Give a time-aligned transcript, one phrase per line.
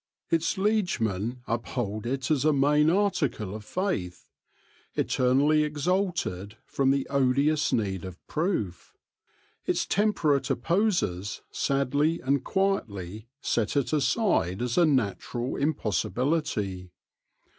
[0.31, 4.25] Its liegemen uphold it as a main article of faith,
[4.95, 8.95] eternally exalted from the odious need of proof;
[9.67, 16.89] its temperate opposers sadly and quietly set it aside as a natural impossibility.